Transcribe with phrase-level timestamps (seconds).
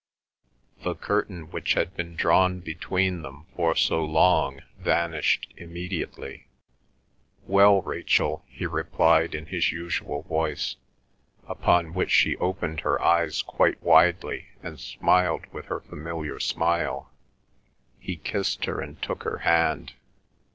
[0.83, 6.47] The curtain which had been drawn between them for so long vanished immediately.
[7.43, 10.77] "Well, Rachel," he replied in his usual voice,
[11.47, 17.11] upon which she opened her eyes quite widely and smiled with her familiar smile.
[17.99, 19.93] He kissed her and took her hand.